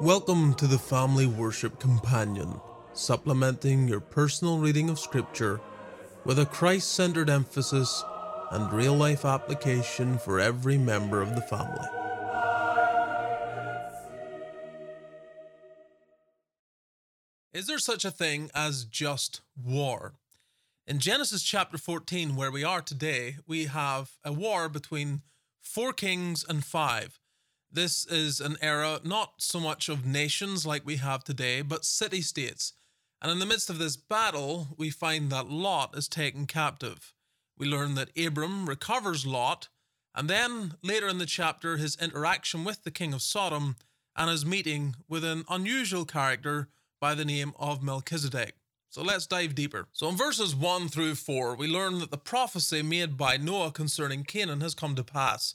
Welcome 0.00 0.52
to 0.56 0.66
the 0.66 0.78
Family 0.78 1.24
Worship 1.24 1.80
Companion, 1.80 2.60
supplementing 2.92 3.88
your 3.88 4.00
personal 4.00 4.58
reading 4.58 4.90
of 4.90 4.98
Scripture 4.98 5.58
with 6.22 6.38
a 6.38 6.44
Christ 6.44 6.92
centered 6.92 7.30
emphasis 7.30 8.04
and 8.50 8.70
real 8.70 8.94
life 8.94 9.24
application 9.24 10.18
for 10.18 10.38
every 10.38 10.76
member 10.76 11.22
of 11.22 11.34
the 11.34 11.40
family. 11.40 11.86
Is 17.54 17.66
there 17.66 17.78
such 17.78 18.04
a 18.04 18.10
thing 18.10 18.50
as 18.54 18.84
just 18.84 19.40
war? 19.56 20.12
In 20.86 20.98
Genesis 20.98 21.42
chapter 21.42 21.78
14, 21.78 22.36
where 22.36 22.52
we 22.52 22.62
are 22.62 22.82
today, 22.82 23.36
we 23.46 23.64
have 23.64 24.10
a 24.22 24.32
war 24.32 24.68
between 24.68 25.22
four 25.62 25.94
kings 25.94 26.44
and 26.46 26.62
five. 26.62 27.18
This 27.76 28.06
is 28.06 28.40
an 28.40 28.56
era 28.62 29.00
not 29.04 29.34
so 29.36 29.60
much 29.60 29.90
of 29.90 30.06
nations 30.06 30.64
like 30.64 30.86
we 30.86 30.96
have 30.96 31.22
today, 31.22 31.60
but 31.60 31.84
city 31.84 32.22
states. 32.22 32.72
And 33.20 33.30
in 33.30 33.38
the 33.38 33.44
midst 33.44 33.68
of 33.68 33.78
this 33.78 33.98
battle, 33.98 34.68
we 34.78 34.88
find 34.88 35.28
that 35.28 35.50
Lot 35.50 35.94
is 35.94 36.08
taken 36.08 36.46
captive. 36.46 37.12
We 37.58 37.66
learn 37.66 37.94
that 37.96 38.16
Abram 38.16 38.66
recovers 38.66 39.26
Lot, 39.26 39.68
and 40.14 40.30
then 40.30 40.76
later 40.82 41.06
in 41.06 41.18
the 41.18 41.26
chapter, 41.26 41.76
his 41.76 41.98
interaction 42.00 42.64
with 42.64 42.82
the 42.82 42.90
king 42.90 43.12
of 43.12 43.20
Sodom 43.20 43.76
and 44.16 44.30
his 44.30 44.46
meeting 44.46 44.96
with 45.06 45.22
an 45.22 45.44
unusual 45.50 46.06
character 46.06 46.68
by 46.98 47.14
the 47.14 47.26
name 47.26 47.52
of 47.58 47.82
Melchizedek. 47.82 48.54
So 48.88 49.02
let's 49.02 49.26
dive 49.26 49.54
deeper. 49.54 49.86
So 49.92 50.08
in 50.08 50.16
verses 50.16 50.56
1 50.56 50.88
through 50.88 51.16
4, 51.16 51.54
we 51.56 51.66
learn 51.66 51.98
that 51.98 52.10
the 52.10 52.16
prophecy 52.16 52.80
made 52.80 53.18
by 53.18 53.36
Noah 53.36 53.70
concerning 53.70 54.24
Canaan 54.24 54.62
has 54.62 54.74
come 54.74 54.94
to 54.94 55.04
pass. 55.04 55.54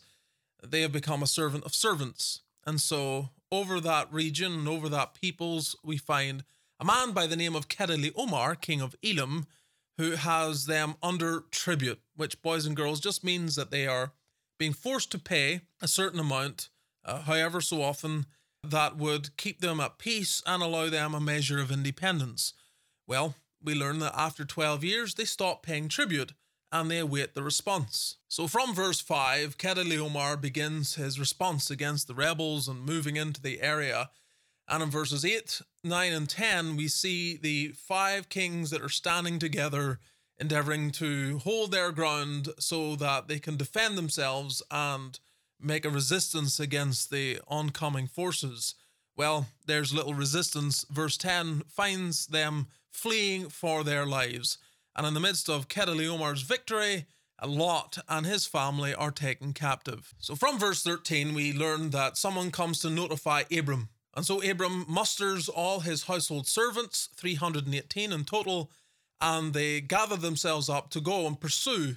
They 0.65 0.81
have 0.81 0.91
become 0.91 1.23
a 1.23 1.27
servant 1.27 1.63
of 1.63 1.73
servants. 1.73 2.41
And 2.65 2.79
so 2.79 3.29
over 3.51 3.79
that 3.79 4.11
region 4.11 4.53
and 4.53 4.67
over 4.67 4.87
that 4.89 5.13
peoples, 5.19 5.75
we 5.83 5.97
find 5.97 6.43
a 6.79 6.85
man 6.85 7.11
by 7.11 7.27
the 7.27 7.35
name 7.35 7.55
of 7.55 7.67
Omar, 8.15 8.55
king 8.55 8.81
of 8.81 8.95
Elam, 9.03 9.45
who 9.97 10.11
has 10.11 10.65
them 10.65 10.95
under 11.03 11.43
tribute, 11.51 11.99
which, 12.15 12.41
boys 12.41 12.65
and 12.65 12.75
girls, 12.75 12.99
just 12.99 13.23
means 13.23 13.55
that 13.55 13.71
they 13.71 13.85
are 13.85 14.13
being 14.57 14.73
forced 14.73 15.11
to 15.11 15.19
pay 15.19 15.61
a 15.81 15.87
certain 15.87 16.19
amount, 16.19 16.69
uh, 17.05 17.21
however, 17.21 17.61
so 17.61 17.81
often, 17.81 18.25
that 18.63 18.97
would 18.97 19.35
keep 19.37 19.59
them 19.59 19.79
at 19.79 19.97
peace 19.97 20.41
and 20.45 20.61
allow 20.61 20.89
them 20.89 21.13
a 21.13 21.19
measure 21.19 21.59
of 21.59 21.71
independence. 21.71 22.53
Well, 23.07 23.35
we 23.63 23.75
learn 23.75 23.99
that 23.99 24.17
after 24.17 24.45
12 24.45 24.83
years, 24.83 25.13
they 25.15 25.25
stop 25.25 25.63
paying 25.63 25.87
tribute 25.87 26.33
and 26.71 26.89
they 26.89 26.99
await 26.99 27.33
the 27.33 27.43
response. 27.43 28.15
So 28.27 28.47
from 28.47 28.73
verse 28.73 29.01
5, 29.01 29.57
Omar 29.65 30.37
begins 30.37 30.95
his 30.95 31.19
response 31.19 31.69
against 31.69 32.07
the 32.07 32.13
rebels 32.13 32.67
and 32.67 32.85
moving 32.85 33.17
into 33.17 33.41
the 33.41 33.61
area. 33.61 34.09
And 34.67 34.81
in 34.81 34.89
verses 34.89 35.25
8, 35.25 35.61
9, 35.83 36.13
and 36.13 36.29
10, 36.29 36.77
we 36.77 36.87
see 36.87 37.35
the 37.35 37.69
five 37.69 38.29
kings 38.29 38.69
that 38.69 38.81
are 38.81 38.89
standing 38.89 39.37
together, 39.37 39.99
endeavoring 40.39 40.91
to 40.91 41.39
hold 41.39 41.71
their 41.71 41.91
ground 41.91 42.49
so 42.57 42.95
that 42.95 43.27
they 43.27 43.39
can 43.39 43.57
defend 43.57 43.97
themselves 43.97 44.63
and 44.71 45.19
make 45.59 45.83
a 45.83 45.89
resistance 45.89 46.59
against 46.59 47.11
the 47.11 47.39
oncoming 47.49 48.07
forces. 48.07 48.75
Well, 49.17 49.47
there's 49.65 49.93
little 49.93 50.13
resistance. 50.13 50.85
Verse 50.89 51.17
10 51.17 51.63
finds 51.67 52.27
them 52.27 52.67
fleeing 52.89 53.49
for 53.49 53.83
their 53.83 54.05
lives. 54.05 54.57
And 54.95 55.07
in 55.07 55.13
the 55.13 55.19
midst 55.19 55.49
of 55.49 55.67
Omar's 55.75 56.41
victory, 56.41 57.05
Lot 57.43 57.97
and 58.07 58.25
his 58.25 58.45
family 58.45 58.93
are 58.93 59.11
taken 59.11 59.53
captive. 59.53 60.13
So 60.19 60.35
from 60.35 60.59
verse 60.59 60.83
13, 60.83 61.33
we 61.33 61.53
learn 61.53 61.89
that 61.91 62.17
someone 62.17 62.51
comes 62.51 62.79
to 62.79 62.89
notify 62.89 63.43
Abram. 63.51 63.89
And 64.15 64.25
so 64.25 64.41
Abram 64.43 64.85
musters 64.87 65.49
all 65.49 65.79
his 65.79 66.03
household 66.03 66.45
servants, 66.47 67.09
318 67.15 68.11
in 68.11 68.25
total, 68.25 68.69
and 69.19 69.53
they 69.53 69.81
gather 69.81 70.17
themselves 70.17 70.69
up 70.69 70.89
to 70.91 71.01
go 71.01 71.25
and 71.25 71.39
pursue 71.39 71.95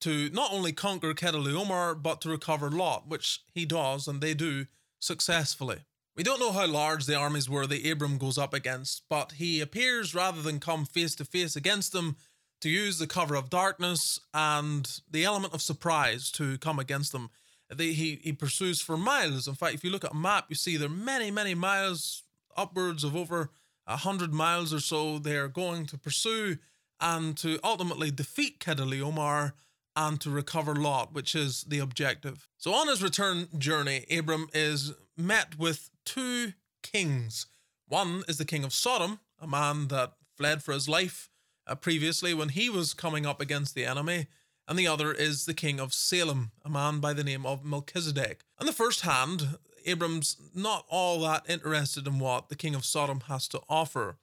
to 0.00 0.30
not 0.30 0.52
only 0.52 0.72
conquer 0.72 1.14
Omar, 1.22 1.94
but 1.94 2.20
to 2.20 2.30
recover 2.30 2.70
Lot, 2.70 3.08
which 3.08 3.40
he 3.52 3.66
does, 3.66 4.06
and 4.06 4.20
they 4.20 4.34
do 4.34 4.66
successfully. 5.00 5.78
We 6.16 6.22
don't 6.22 6.40
know 6.40 6.52
how 6.52 6.66
large 6.66 7.06
the 7.06 7.16
armies 7.16 7.48
were 7.48 7.66
that 7.66 7.86
Abram 7.86 8.18
goes 8.18 8.38
up 8.38 8.54
against, 8.54 9.02
but 9.08 9.32
he 9.32 9.60
appears 9.60 10.14
rather 10.14 10.42
than 10.42 10.60
come 10.60 10.84
face 10.84 11.14
to 11.16 11.24
face 11.24 11.56
against 11.56 11.92
them 11.92 12.16
to 12.60 12.68
use 12.68 12.98
the 12.98 13.06
cover 13.06 13.34
of 13.34 13.50
darkness 13.50 14.20
and 14.34 15.00
the 15.10 15.24
element 15.24 15.54
of 15.54 15.62
surprise 15.62 16.30
to 16.32 16.58
come 16.58 16.78
against 16.78 17.12
them. 17.12 17.30
They, 17.74 17.92
he, 17.92 18.18
he 18.22 18.32
pursues 18.32 18.80
for 18.80 18.96
miles. 18.96 19.46
In 19.46 19.54
fact, 19.54 19.74
if 19.74 19.84
you 19.84 19.90
look 19.90 20.04
at 20.04 20.12
a 20.12 20.16
map, 20.16 20.46
you 20.48 20.56
see 20.56 20.76
there 20.76 20.88
are 20.88 20.92
many, 20.92 21.30
many 21.30 21.54
miles, 21.54 22.22
upwards 22.56 23.04
of 23.04 23.14
over 23.14 23.50
a 23.86 23.96
hundred 23.96 24.32
miles 24.34 24.72
or 24.72 24.80
so, 24.80 25.18
they 25.18 25.36
are 25.36 25.48
going 25.48 25.86
to 25.86 25.98
pursue 25.98 26.58
and 27.00 27.36
to 27.38 27.58
ultimately 27.64 28.10
defeat 28.10 28.60
Chedorlaomer 28.60 29.52
and 29.96 30.20
to 30.20 30.30
recover 30.30 30.74
Lot, 30.74 31.12
which 31.14 31.34
is 31.34 31.64
the 31.64 31.78
objective. 31.78 32.48
So 32.58 32.74
on 32.74 32.88
his 32.88 33.02
return 33.02 33.48
journey, 33.56 34.04
Abram 34.10 34.48
is 34.52 34.92
met 35.16 35.58
with 35.58 35.90
two 36.04 36.52
kings. 36.82 37.46
One 37.86 38.22
is 38.28 38.38
the 38.38 38.44
king 38.44 38.64
of 38.64 38.72
Sodom, 38.72 39.20
a 39.40 39.46
man 39.46 39.88
that 39.88 40.12
fled 40.36 40.62
for 40.62 40.72
his 40.72 40.88
life 40.88 41.30
uh, 41.68 41.74
previously 41.74 42.34
when 42.34 42.50
he 42.50 42.70
was 42.70 42.94
coming 42.94 43.26
up 43.26 43.40
against 43.40 43.74
the 43.74 43.84
enemy, 43.84 44.26
and 44.66 44.78
the 44.78 44.86
other 44.86 45.12
is 45.12 45.44
the 45.44 45.54
king 45.54 45.78
of 45.78 45.94
Salem, 45.94 46.50
a 46.64 46.68
man 46.68 47.00
by 47.00 47.12
the 47.12 47.24
name 47.24 47.46
of 47.46 47.64
Melchizedek. 47.64 48.40
On 48.58 48.66
the 48.66 48.72
first 48.72 49.02
hand, 49.02 49.58
Abram's 49.86 50.36
not 50.54 50.84
all 50.88 51.20
that 51.20 51.48
interested 51.48 52.06
in 52.06 52.18
what 52.18 52.48
the 52.48 52.56
king 52.56 52.74
of 52.74 52.84
Sodom 52.84 53.20
has 53.28 53.48
to 53.48 53.60
offer. 53.68 54.16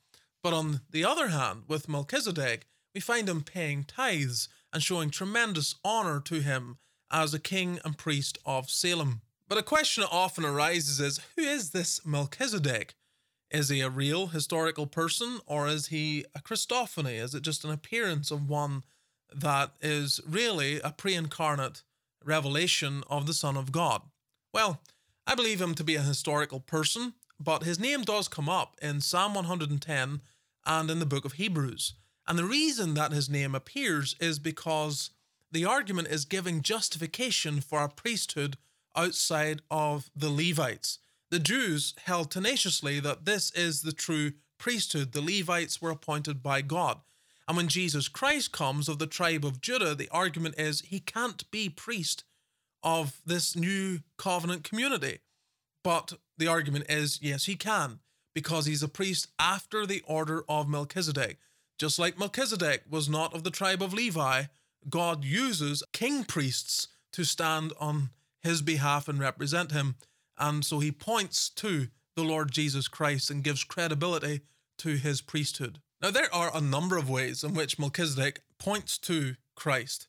But 0.44 0.54
on 0.54 0.82
the 0.92 1.04
other 1.04 1.30
hand, 1.30 1.64
with 1.68 1.90
Melchizedek, 1.90 2.68
we 2.94 3.02
find 3.02 3.28
him 3.28 3.42
paying 3.42 3.84
tithes 3.84 4.48
and 4.72 4.84
showing 4.84 5.10
tremendous 5.10 5.76
honor 5.84 6.20
to 6.22 6.42
him 6.42 6.78
as 7.12 7.34
a 7.34 7.40
king 7.40 7.80
and 7.84 7.98
priest 7.98 8.38
of 8.46 8.70
Salem. 8.70 9.22
But 9.48 9.58
a 9.58 9.64
question 9.64 10.02
that 10.02 10.12
often 10.12 10.46
arises 10.46 11.00
is 11.00 11.20
who 11.36 11.44
is 11.44 11.72
this 11.72 12.06
Melchizedek? 12.06 12.94
Is 13.56 13.70
he 13.70 13.80
a 13.80 13.90
real 13.90 14.28
historical 14.28 14.86
person 14.86 15.40
or 15.46 15.70
is 15.70 15.88
he 15.88 16.26
a 16.36 16.42
Christophany? 16.42 17.18
Is 17.18 17.34
it 17.34 17.42
just 17.42 17.64
an 17.64 17.72
appearance 17.72 18.30
of 18.30 18.50
one 18.50 18.84
that 19.34 19.72
is 19.80 20.20
really 20.28 20.82
a 20.82 20.92
pre 20.92 21.16
incarnate 21.16 21.82
revelation 22.22 23.02
of 23.10 23.28
the 23.28 23.34
Son 23.34 23.56
of 23.56 23.72
God? 23.72 24.02
Well, 24.54 24.82
I 25.26 25.36
believe 25.36 25.62
him 25.62 25.74
to 25.76 25.86
be 25.86 25.96
a 25.96 26.02
historical 26.02 26.60
person, 26.60 27.14
but 27.40 27.64
his 27.64 27.80
name 27.80 28.02
does 28.02 28.28
come 28.28 28.50
up 28.50 28.76
in 28.82 29.00
Psalm 29.00 29.36
110 29.36 30.20
and 30.66 30.92
in 30.92 31.00
the 31.00 31.06
book 31.06 31.24
of 31.24 31.34
Hebrews. 31.34 31.94
And 32.28 32.38
the 32.38 32.44
reason 32.44 32.94
that 32.96 33.14
his 33.14 33.30
name 33.30 33.56
appears 33.56 34.18
is 34.20 34.38
because 34.38 35.12
the 35.50 35.64
argument 35.64 36.10
is 36.10 36.26
giving 36.26 36.62
justification 36.62 37.62
for 37.62 37.82
a 37.82 37.88
priesthood 37.88 38.58
outside 38.98 39.62
of 39.72 40.10
the 40.14 40.30
Levites. 40.30 41.00
The 41.36 41.40
Jews 41.40 41.94
held 42.06 42.32
tenaciously 42.32 43.02
that 43.02 43.26
this 43.26 43.52
is 43.52 43.82
the 43.82 43.92
true 43.92 44.32
priesthood. 44.58 45.12
The 45.12 45.20
Levites 45.20 45.82
were 45.82 45.90
appointed 45.90 46.42
by 46.42 46.62
God. 46.62 47.02
And 47.46 47.58
when 47.58 47.68
Jesus 47.68 48.08
Christ 48.08 48.54
comes 48.54 48.88
of 48.88 49.00
the 49.00 49.06
tribe 49.06 49.44
of 49.44 49.60
Judah, 49.60 49.96
the 49.96 50.08
argument 50.12 50.56
is 50.58 50.80
he 50.80 51.02
can't 51.02 51.52
be 51.52 51.68
priest 51.68 52.24
of 52.84 53.20
this 53.26 53.54
new 53.54 54.00
covenant 54.18 54.64
community. 54.64 55.20
But 55.84 56.14
the 56.38 56.48
argument 56.48 56.86
is 56.88 57.20
yes, 57.22 57.44
he 57.48 57.58
can, 57.58 58.00
because 58.34 58.66
he's 58.66 58.82
a 58.82 58.88
priest 58.88 59.28
after 59.38 59.86
the 59.86 60.04
order 60.08 60.46
of 60.48 60.70
Melchizedek. 60.70 61.38
Just 61.78 62.00
like 62.00 62.18
Melchizedek 62.18 62.84
was 62.90 63.10
not 63.10 63.34
of 63.34 63.44
the 63.44 63.52
tribe 63.52 63.84
of 63.84 63.94
Levi, 63.94 64.44
God 64.90 65.26
uses 65.26 65.84
king 65.92 66.24
priests 66.24 66.88
to 67.12 67.26
stand 67.26 67.74
on 67.78 68.12
his 68.42 68.62
behalf 68.62 69.10
and 69.10 69.20
represent 69.20 69.74
him. 69.74 69.96
And 70.38 70.66
so 70.66 70.80
he 70.80 70.92
points 70.92 71.50
to 71.50 71.88
the 72.16 72.24
Lord 72.24 72.52
Jesus 72.52 72.88
Christ 72.88 73.30
and 73.30 73.44
gives 73.44 73.64
credibility 73.64 74.42
to 74.80 74.96
his 74.96 75.22
priesthood. 75.22 75.80
Now, 76.02 76.12
there 76.12 76.34
are 76.34 76.56
a 76.56 76.62
number 76.62 76.98
of 76.98 77.10
ways 77.10 77.44
in 77.44 77.54
which 77.54 77.80
Melchizedek 77.80 78.42
points 78.58 78.98
to 79.00 79.36
Christ. 79.56 80.08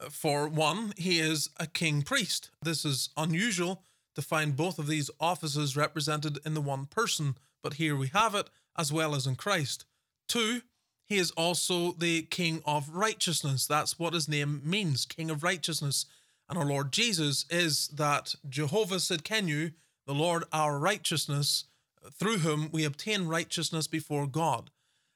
Uh, 0.00 0.08
for 0.08 0.48
one, 0.48 0.94
he 0.96 1.18
is 1.18 1.50
a 1.58 1.66
king 1.66 2.02
priest. 2.02 2.50
This 2.62 2.84
is 2.84 3.10
unusual 3.16 3.82
to 4.14 4.22
find 4.22 4.56
both 4.56 4.78
of 4.78 4.86
these 4.86 5.10
offices 5.20 5.76
represented 5.76 6.38
in 6.44 6.54
the 6.54 6.60
one 6.60 6.86
person, 6.86 7.36
but 7.62 7.74
here 7.74 7.96
we 7.96 8.08
have 8.08 8.34
it 8.34 8.48
as 8.78 8.92
well 8.92 9.14
as 9.14 9.26
in 9.26 9.36
Christ. 9.36 9.84
Two, 10.28 10.62
he 11.06 11.18
is 11.18 11.30
also 11.32 11.92
the 11.92 12.22
king 12.22 12.62
of 12.64 12.88
righteousness. 12.88 13.66
That's 13.66 13.98
what 13.98 14.14
his 14.14 14.28
name 14.28 14.62
means, 14.64 15.04
king 15.04 15.30
of 15.30 15.42
righteousness. 15.42 16.06
And 16.48 16.58
our 16.58 16.66
Lord 16.66 16.92
Jesus 16.92 17.46
is 17.50 17.88
that 17.88 18.34
Jehovah 18.48 18.96
Tsidkenu, 18.96 19.72
the 20.06 20.14
Lord 20.14 20.44
our 20.52 20.78
righteousness, 20.78 21.64
through 22.12 22.38
whom 22.38 22.68
we 22.70 22.84
obtain 22.84 23.26
righteousness 23.26 23.86
before 23.86 24.26
God. 24.26 24.70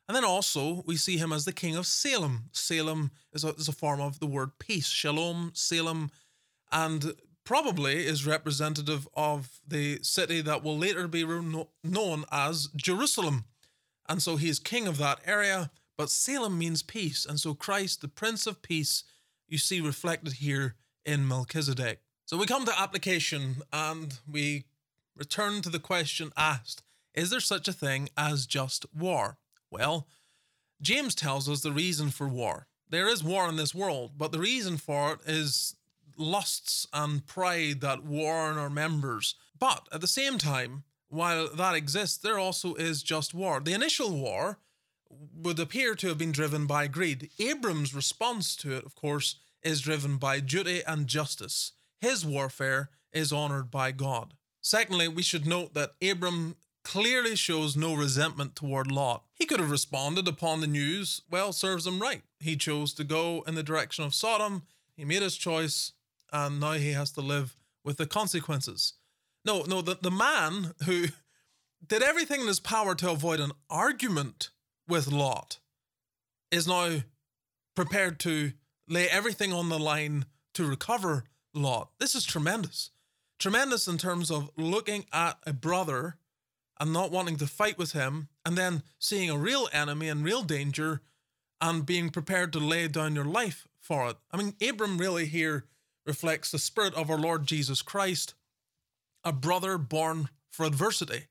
And 0.08 0.16
then 0.16 0.24
also 0.24 0.82
we 0.86 0.96
see 0.96 1.18
him 1.18 1.32
as 1.32 1.44
the 1.44 1.52
king 1.52 1.76
of 1.76 1.86
Salem. 1.86 2.44
Salem 2.52 3.10
is 3.32 3.44
a, 3.44 3.48
is 3.48 3.68
a 3.68 3.72
form 3.72 4.00
of 4.00 4.20
the 4.20 4.26
word 4.26 4.58
peace, 4.58 4.86
shalom, 4.86 5.50
Salem. 5.52 6.10
And 6.72 7.14
probably 7.44 8.06
is 8.06 8.26
representative 8.26 9.08
of 9.14 9.60
the 9.66 9.98
city 10.02 10.40
that 10.42 10.62
will 10.62 10.76
later 10.76 11.08
be 11.08 11.24
known 11.82 12.24
as 12.32 12.68
Jerusalem. 12.76 13.44
And 14.08 14.22
so 14.22 14.36
he 14.36 14.48
is 14.48 14.58
king 14.58 14.86
of 14.86 14.98
that 14.98 15.20
area, 15.26 15.70
but 15.96 16.10
Salem 16.10 16.58
means 16.58 16.82
peace. 16.82 17.26
And 17.26 17.38
so 17.38 17.54
Christ, 17.54 18.00
the 18.00 18.08
Prince 18.08 18.46
of 18.46 18.62
Peace, 18.62 19.04
you 19.46 19.58
see 19.58 19.80
reflected 19.80 20.34
here 20.34 20.74
in 21.08 21.26
Melchizedek. 21.26 22.02
So 22.26 22.36
we 22.36 22.44
come 22.44 22.66
to 22.66 22.78
application 22.78 23.62
and 23.72 24.18
we 24.30 24.64
return 25.16 25.62
to 25.62 25.70
the 25.70 25.78
question 25.78 26.30
asked 26.36 26.82
Is 27.14 27.30
there 27.30 27.40
such 27.40 27.66
a 27.66 27.72
thing 27.72 28.10
as 28.16 28.46
just 28.46 28.84
war? 28.94 29.38
Well, 29.70 30.06
James 30.82 31.14
tells 31.14 31.48
us 31.48 31.62
the 31.62 31.72
reason 31.72 32.10
for 32.10 32.28
war. 32.28 32.66
There 32.90 33.08
is 33.08 33.24
war 33.24 33.48
in 33.48 33.56
this 33.56 33.74
world, 33.74 34.12
but 34.18 34.32
the 34.32 34.38
reason 34.38 34.76
for 34.76 35.14
it 35.14 35.20
is 35.26 35.76
lusts 36.18 36.86
and 36.92 37.26
pride 37.26 37.80
that 37.80 38.04
war 38.04 38.52
in 38.52 38.58
our 38.58 38.70
members. 38.70 39.34
But 39.58 39.88
at 39.90 40.02
the 40.02 40.06
same 40.06 40.36
time, 40.36 40.84
while 41.08 41.48
that 41.54 41.74
exists, 41.74 42.18
there 42.18 42.38
also 42.38 42.74
is 42.74 43.02
just 43.02 43.32
war. 43.32 43.60
The 43.60 43.72
initial 43.72 44.10
war 44.10 44.58
would 45.34 45.58
appear 45.58 45.94
to 45.94 46.08
have 46.08 46.18
been 46.18 46.32
driven 46.32 46.66
by 46.66 46.86
greed. 46.86 47.30
Abram's 47.38 47.94
response 47.94 48.54
to 48.56 48.76
it, 48.76 48.84
of 48.84 48.94
course, 48.94 49.36
is 49.62 49.80
driven 49.80 50.16
by 50.16 50.40
duty 50.40 50.82
and 50.86 51.06
justice. 51.06 51.72
His 52.00 52.24
warfare 52.24 52.90
is 53.12 53.32
honored 53.32 53.70
by 53.70 53.92
God. 53.92 54.34
Secondly, 54.60 55.08
we 55.08 55.22
should 55.22 55.46
note 55.46 55.74
that 55.74 55.92
Abram 56.02 56.56
clearly 56.84 57.36
shows 57.36 57.76
no 57.76 57.94
resentment 57.94 58.56
toward 58.56 58.90
Lot. 58.90 59.24
He 59.34 59.46
could 59.46 59.60
have 59.60 59.70
responded 59.70 60.26
upon 60.26 60.60
the 60.60 60.66
news, 60.66 61.22
well, 61.30 61.52
serves 61.52 61.86
him 61.86 62.00
right. 62.00 62.22
He 62.40 62.56
chose 62.56 62.92
to 62.94 63.04
go 63.04 63.42
in 63.46 63.54
the 63.54 63.62
direction 63.62 64.04
of 64.04 64.14
Sodom, 64.14 64.62
he 64.96 65.04
made 65.04 65.22
his 65.22 65.36
choice, 65.36 65.92
and 66.32 66.60
now 66.60 66.72
he 66.72 66.92
has 66.92 67.10
to 67.12 67.20
live 67.20 67.54
with 67.84 67.98
the 67.98 68.06
consequences. 68.06 68.94
No, 69.44 69.62
no, 69.62 69.80
the, 69.80 69.98
the 70.00 70.10
man 70.10 70.74
who 70.84 71.06
did 71.86 72.02
everything 72.02 72.40
in 72.40 72.46
his 72.46 72.60
power 72.60 72.94
to 72.96 73.10
avoid 73.10 73.40
an 73.40 73.52
argument 73.70 74.50
with 74.88 75.12
Lot 75.12 75.58
is 76.50 76.66
now 76.66 77.02
prepared 77.74 78.18
to 78.20 78.52
lay 78.88 79.08
everything 79.08 79.52
on 79.52 79.68
the 79.68 79.78
line 79.78 80.24
to 80.54 80.66
recover 80.66 81.24
Lot. 81.54 81.90
This 81.98 82.14
is 82.14 82.24
tremendous. 82.24 82.90
Tremendous 83.38 83.86
in 83.86 83.98
terms 83.98 84.30
of 84.30 84.50
looking 84.56 85.06
at 85.12 85.38
a 85.46 85.52
brother 85.52 86.16
and 86.80 86.92
not 86.92 87.10
wanting 87.10 87.36
to 87.36 87.46
fight 87.46 87.76
with 87.76 87.92
him, 87.92 88.28
and 88.46 88.56
then 88.56 88.82
seeing 88.98 89.30
a 89.30 89.36
real 89.36 89.68
enemy 89.72 90.08
and 90.08 90.24
real 90.24 90.42
danger 90.42 91.00
and 91.60 91.84
being 91.84 92.08
prepared 92.08 92.52
to 92.52 92.60
lay 92.60 92.86
down 92.86 93.16
your 93.16 93.24
life 93.24 93.66
for 93.80 94.08
it. 94.10 94.16
I 94.30 94.36
mean, 94.36 94.54
Abram 94.66 94.98
really 94.98 95.26
here 95.26 95.64
reflects 96.06 96.50
the 96.52 96.58
spirit 96.58 96.94
of 96.94 97.10
our 97.10 97.18
Lord 97.18 97.46
Jesus 97.46 97.82
Christ, 97.82 98.34
a 99.24 99.32
brother 99.32 99.76
born 99.76 100.28
for 100.48 100.64
adversity. 100.64 101.24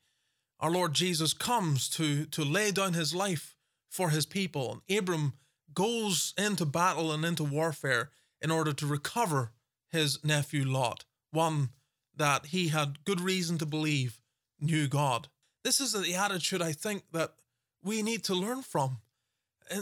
Our 0.59 0.71
Lord 0.71 0.93
Jesus 0.93 1.33
comes 1.33 1.87
to, 1.89 2.25
to 2.25 2.43
lay 2.43 2.71
down 2.71 2.93
his 2.93 3.15
life 3.15 3.55
for 3.89 4.09
his 4.09 4.25
people, 4.25 4.81
and 4.87 4.97
Abram 4.97 5.33
goes 5.73 6.33
into 6.37 6.65
battle 6.65 7.11
and 7.11 7.23
into 7.25 7.43
warfare 7.43 8.11
in 8.41 8.51
order 8.51 8.73
to 8.73 8.85
recover 8.85 9.51
his 9.89 10.23
nephew 10.23 10.65
Lot, 10.65 11.05
one 11.31 11.69
that 12.15 12.47
he 12.47 12.69
had 12.69 13.03
good 13.05 13.21
reason 13.21 13.57
to 13.59 13.65
believe 13.65 14.19
knew 14.59 14.87
God. 14.87 15.27
This 15.63 15.79
is 15.79 15.93
the 15.93 16.15
attitude 16.15 16.61
I 16.61 16.71
think 16.71 17.03
that 17.11 17.33
we 17.83 18.01
need 18.01 18.23
to 18.25 18.35
learn 18.35 18.61
from. 18.61 18.99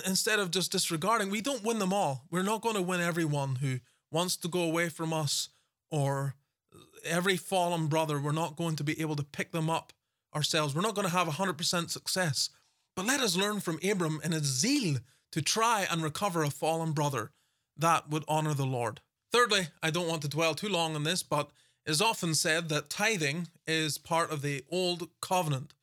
Instead 0.06 0.40
of 0.40 0.52
just 0.52 0.72
disregarding, 0.72 1.30
we 1.30 1.42
don't 1.42 1.64
win 1.64 1.80
them 1.80 1.94
all. 1.94 2.26
We're 2.32 2.44
not 2.44 2.62
going 2.62 2.76
to 2.76 2.82
win 2.82 3.02
everyone 3.02 3.58
who 3.58 3.80
wants 4.12 4.36
to 4.38 4.48
go 4.48 4.62
away 4.62 4.90
from 4.90 5.14
us 5.14 5.50
or 5.92 6.36
every 7.04 7.38
fallen 7.38 7.88
brother. 7.88 8.20
We're 8.20 8.32
not 8.32 8.56
going 8.56 8.76
to 8.78 8.84
be 8.84 9.00
able 9.00 9.16
to 9.16 9.24
pick 9.24 9.52
them 9.52 9.70
up 9.70 9.94
ourselves. 10.36 10.74
We're 10.74 10.82
not 10.82 10.96
going 10.96 11.08
to 11.08 11.14
have 11.14 11.28
100% 11.28 11.90
success. 11.90 12.50
But 12.96 13.06
let 13.06 13.22
us 13.22 13.36
learn 13.36 13.60
from 13.60 13.80
Abram 13.88 14.22
in 14.24 14.32
his 14.32 14.44
zeal 14.44 14.98
to 15.36 15.42
try 15.42 15.86
and 15.92 16.02
recover 16.02 16.44
a 16.44 16.50
fallen 16.50 16.94
brother. 16.94 17.30
That 17.76 18.10
would 18.10 18.24
honor 18.26 18.54
the 18.54 18.66
Lord. 18.66 19.02
Thirdly, 19.34 19.68
I 19.84 19.90
don't 19.90 20.08
want 20.08 20.22
to 20.22 20.30
dwell 20.30 20.56
too 20.56 20.70
long 20.70 20.96
on 20.96 21.04
this, 21.04 21.24
but 21.24 21.50
it 21.86 21.92
is 21.92 22.02
often 22.02 22.34
said 22.34 22.70
that 22.70 22.90
tithing 22.90 23.50
is 23.68 23.98
part 23.98 24.32
of 24.32 24.42
the 24.42 24.64
old 24.72 25.10
covenant. 25.22 25.74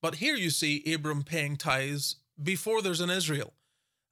But 0.00 0.14
here 0.16 0.36
you 0.36 0.48
see 0.48 0.90
Abram 0.90 1.22
paying 1.22 1.58
tithes 1.58 2.16
before 2.42 2.80
there's 2.80 3.02
an 3.02 3.10
Israel. 3.10 3.52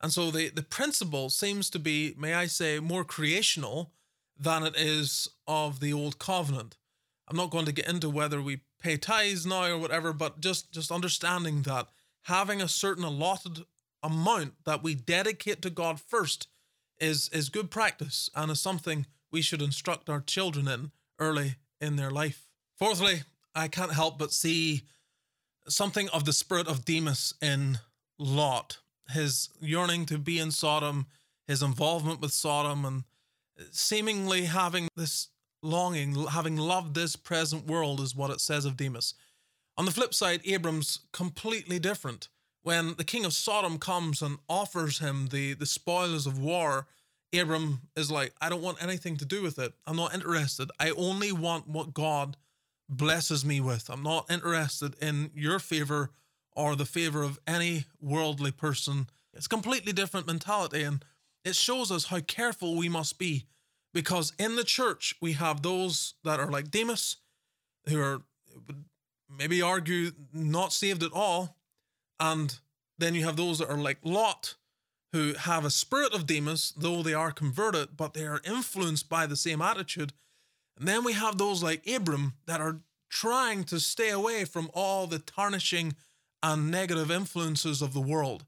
And 0.03 0.13
so 0.13 0.31
the, 0.31 0.51
the 0.51 0.63
principle 0.63 1.31
seems 1.31 1.71
to 1.71 1.79
be, 1.79 2.15
may 2.19 2.35
I 2.35 2.45
say, 2.45 2.79
more 2.79 3.03
creational 3.03 3.93
than 4.39 4.63
it 4.63 4.77
is 4.77 5.27
of 5.47 5.81
the 5.81 5.95
old 5.95 6.19
covenant. 6.19 6.77
I'm 7.29 7.37
not 7.39 7.51
going 7.51 7.65
to 7.65 7.73
get 7.73 7.89
into 7.89 8.11
whether 8.11 8.43
we 8.43 8.61
pay 8.79 8.99
tithes 8.99 9.47
now 9.47 9.71
or 9.71 9.79
whatever, 9.79 10.13
but 10.13 10.41
just, 10.41 10.71
just 10.71 10.93
understanding 10.93 11.63
that 11.63 11.89
having 12.25 12.61
a 12.61 12.69
certain 12.69 13.05
allotted 13.05 13.65
amount 14.03 14.55
that 14.65 14.83
we 14.83 14.95
dedicate 14.95 15.63
to 15.63 15.71
God 15.71 16.01
first 16.01 16.49
is, 16.99 17.29
is 17.31 17.49
good 17.49 17.71
practice 17.71 18.31
and 18.35 18.51
is 18.51 18.61
something 18.61 19.07
we 19.31 19.43
should 19.43 19.63
instruct 19.63 20.09
our 20.09 20.21
children 20.21 20.69
in 20.69 20.93
early 21.19 21.57
in 21.81 21.97
their 21.97 22.11
life. 22.11 22.49
Fourthly, 22.79 23.23
I 23.55 23.69
can't 23.69 23.93
help 23.93 24.19
but 24.19 24.33
see 24.33 24.83
something 25.69 26.09
of 26.09 26.25
the 26.25 26.33
spirit 26.33 26.69
of 26.69 26.85
Demas 26.85 27.35
in 27.41 27.79
Lot, 28.19 28.79
his 29.11 29.49
yearning 29.61 30.07
to 30.07 30.19
be 30.19 30.39
in 30.39 30.51
Sodom, 30.51 31.07
his 31.47 31.63
involvement 31.63 32.21
with 32.21 32.33
Sodom, 32.33 32.85
and 32.85 33.05
seemingly 33.71 34.45
having 34.45 34.89
this 34.97 35.29
longing, 35.63 36.27
having 36.27 36.57
loved 36.57 36.95
this 36.95 37.17
present 37.17 37.67
world, 37.67 38.01
is 38.01 38.17
what 38.17 38.31
it 38.31 38.41
says 38.41 38.65
of 38.65 38.77
Demas. 38.77 39.15
On 39.77 39.85
the 39.85 39.91
flip 39.91 40.13
side, 40.13 40.41
Abram's 40.45 41.01
completely 41.13 41.79
different. 41.79 42.29
When 42.63 42.95
the 42.95 43.05
king 43.05 43.25
of 43.25 43.33
Sodom 43.33 43.79
comes 43.79 44.23
and 44.23 44.39
offers 44.49 44.99
him 44.99 45.29
the, 45.29 45.55
the 45.55 45.67
spoils 45.67 46.27
of 46.27 46.39
war, 46.39 46.87
Abram 47.35 47.83
is 47.97 48.11
like, 48.11 48.35
I 48.41 48.49
don't 48.49 48.63
want 48.63 48.83
anything 48.83 49.17
to 49.17 49.25
do 49.25 49.43
with 49.43 49.59
it. 49.59 49.73
I'm 49.87 49.97
not 49.97 50.15
interested. 50.15 50.71
I 50.79 50.91
only 50.91 51.33
want 51.33 51.69
what 51.69 51.95
God 51.95 52.37
blesses 52.89 53.45
me 53.45 53.61
with. 53.61 53.89
I'm 53.89 54.03
not 54.03 54.31
interested 54.31 54.95
in 55.01 55.31
your 55.35 55.59
favor 55.59 56.11
or 56.55 56.77
the 56.77 56.85
favor 56.85 57.23
of 57.23 57.41
any 57.47 57.87
worldly 58.01 58.53
person. 58.53 59.09
It's 59.33 59.49
completely 59.49 59.93
different 59.93 60.27
mentality. 60.27 60.83
And 60.83 61.05
it 61.45 61.57
shows 61.57 61.91
us 61.91 62.07
how 62.07 62.21
careful 62.21 62.77
we 62.77 62.89
must 62.89 63.19
be 63.19 63.47
because 63.95 64.33
in 64.39 64.57
the 64.57 64.65
church, 64.65 65.15
we 65.21 65.33
have 65.33 65.63
those 65.63 66.15
that 66.25 66.41
are 66.41 66.51
like 66.51 66.71
Demas, 66.71 67.17
who 67.89 68.01
are 68.01 68.23
maybe 69.29 69.63
argue 69.63 70.13
not 70.33 70.73
saved 70.73 71.03
at 71.03 71.13
all. 71.13 71.57
And 72.23 72.61
then 72.99 73.17
you 73.17 73.25
have 73.25 73.37
those 73.37 73.59
that 73.59 73.69
are 73.69 73.77
like 73.77 73.99
Lot, 74.05 74.55
who 75.13 75.35
have 75.35 75.65
a 75.65 75.71
spirit 75.71 76.15
of 76.15 76.25
Demas, 76.25 76.73
though 76.77 77.03
they 77.03 77.15
are 77.15 77.33
converted, 77.33 77.97
but 77.97 78.15
they 78.15 78.25
are 78.25 78.41
influenced 78.45 79.09
by 79.09 79.27
the 79.27 79.35
same 79.35 79.61
attitude. 79.61 80.13
And 80.79 80.87
then 80.87 81.03
we 81.03 81.15
have 81.15 81.37
those 81.37 81.65
like 81.65 81.85
Abram 81.85 82.35
that 82.47 82.61
are 82.61 82.79
trying 83.11 83.65
to 83.65 83.81
stay 83.81 84.11
away 84.11 84.45
from 84.45 84.71
all 84.73 85.09
the 85.09 85.19
tarnishing 85.19 85.97
and 86.45 86.71
negative 86.71 87.11
influences 87.11 87.83
of 87.83 87.93
the 87.93 88.01
world. 88.01 88.47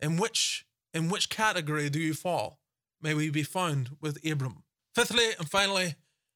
In 0.00 0.16
which 0.16 0.66
in 0.92 1.08
which 1.08 1.30
category 1.30 1.88
do 1.88 2.00
you 2.00 2.14
fall? 2.14 2.58
May 3.00 3.14
we 3.14 3.30
be 3.30 3.44
found 3.44 3.96
with 4.00 4.24
Abram. 4.28 4.64
Fifthly 4.92 5.30
and 5.38 5.48
finally, 5.48 5.94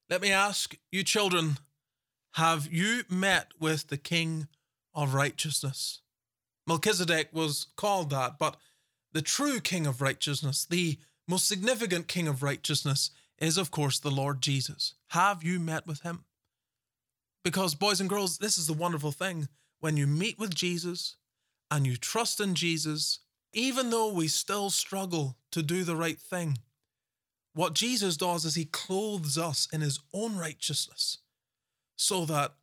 let 0.09 0.21
me 0.21 0.31
ask 0.31 0.77
you 0.91 1.03
children, 1.03 1.57
have 2.35 2.71
you 2.71 3.03
met 3.09 3.51
with 3.59 3.87
the 3.87 3.97
King 3.97 4.47
of 4.93 5.13
righteousness? 5.13 6.01
Melchizedek 6.69 7.29
was 7.33 7.65
called 7.75 8.11
that, 8.11 8.37
but 8.37 8.55
the 9.11 9.23
true 9.23 9.59
King 9.59 9.87
of 9.87 10.01
righteousness, 10.01 10.67
the 10.69 10.99
most 11.27 11.47
significant 11.47 12.07
King 12.07 12.27
of 12.27 12.43
righteousness, 12.43 13.09
is 13.39 13.57
of 13.57 13.71
course 13.71 13.97
the 13.97 14.11
Lord 14.11 14.39
Jesus. 14.39 14.93
Have 15.07 15.43
you 15.43 15.59
met 15.59 15.87
with 15.87 16.01
him? 16.01 16.25
Because, 17.43 17.73
boys 17.73 17.99
and 17.99 18.07
girls, 18.07 18.37
this 18.37 18.59
is 18.59 18.67
the 18.67 18.73
wonderful 18.73 19.11
thing. 19.11 19.47
When 19.79 19.97
you 19.97 20.05
meet 20.05 20.37
with 20.37 20.53
Jesus 20.53 21.15
and 21.71 21.87
you 21.87 21.97
trust 21.97 22.39
in 22.39 22.53
Jesus, 22.53 23.17
even 23.51 23.89
though 23.89 24.13
we 24.13 24.27
still 24.27 24.69
struggle 24.69 25.37
to 25.51 25.63
do 25.63 25.83
the 25.83 25.95
right 25.95 26.19
thing, 26.19 26.59
what 27.55 27.73
Jesus 27.73 28.15
does 28.15 28.45
is 28.45 28.53
he 28.53 28.65
clothes 28.65 29.39
us 29.39 29.67
in 29.73 29.81
his 29.81 29.99
own 30.13 30.37
righteousness 30.37 31.17
so 31.95 32.25
that 32.25 32.53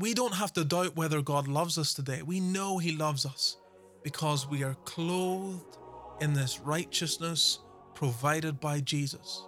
we 0.00 0.14
don't 0.14 0.34
have 0.34 0.52
to 0.54 0.64
doubt 0.64 0.96
whether 0.96 1.20
God 1.20 1.46
loves 1.46 1.76
us 1.76 1.92
today. 1.92 2.22
We 2.22 2.40
know 2.40 2.78
he 2.78 2.96
loves 2.96 3.26
us 3.26 3.58
because 4.02 4.48
we 4.48 4.62
are 4.64 4.74
clothed 4.86 5.76
in 6.22 6.32
this 6.32 6.58
righteousness 6.60 7.58
provided 7.94 8.60
by 8.60 8.80
Jesus. 8.80 9.42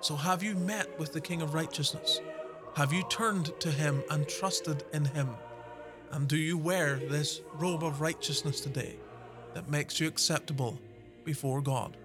So, 0.00 0.14
have 0.14 0.42
you 0.42 0.54
met 0.54 0.98
with 0.98 1.14
the 1.14 1.20
King 1.20 1.40
of 1.40 1.54
Righteousness? 1.54 2.20
Have 2.74 2.92
you 2.92 3.02
turned 3.08 3.58
to 3.60 3.70
him 3.70 4.04
and 4.10 4.28
trusted 4.28 4.84
in 4.92 5.06
him? 5.06 5.30
And 6.12 6.28
do 6.28 6.36
you 6.36 6.58
wear 6.58 6.96
this 6.96 7.40
robe 7.54 7.82
of 7.82 8.02
righteousness 8.02 8.60
today 8.60 8.96
that 9.54 9.70
makes 9.70 9.98
you 9.98 10.08
acceptable 10.08 10.78
before 11.24 11.62
God? 11.62 11.96